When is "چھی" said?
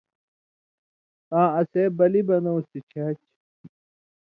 3.19-3.29